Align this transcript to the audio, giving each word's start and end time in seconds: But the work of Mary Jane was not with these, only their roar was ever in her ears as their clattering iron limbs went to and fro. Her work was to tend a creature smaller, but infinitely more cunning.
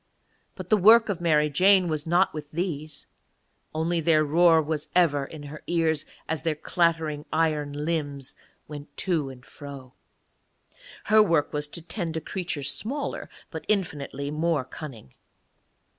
But 0.55 0.71
the 0.71 0.77
work 0.77 1.09
of 1.09 1.21
Mary 1.21 1.47
Jane 1.47 1.87
was 1.87 2.07
not 2.07 2.33
with 2.33 2.49
these, 2.49 3.05
only 3.71 3.99
their 3.99 4.23
roar 4.25 4.59
was 4.59 4.87
ever 4.95 5.25
in 5.25 5.43
her 5.43 5.61
ears 5.67 6.07
as 6.27 6.41
their 6.41 6.55
clattering 6.55 7.23
iron 7.31 7.71
limbs 7.71 8.33
went 8.67 8.97
to 8.97 9.29
and 9.29 9.45
fro. 9.45 9.93
Her 11.03 11.21
work 11.21 11.53
was 11.53 11.67
to 11.67 11.83
tend 11.83 12.17
a 12.17 12.19
creature 12.19 12.63
smaller, 12.63 13.29
but 13.51 13.63
infinitely 13.69 14.31
more 14.31 14.63
cunning. 14.65 15.13